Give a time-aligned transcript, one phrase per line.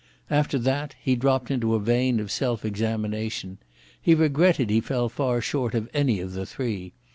[0.31, 3.59] After that he dropped into a vein of self examination.
[4.01, 6.93] He regretted that he fell far short of any of the three.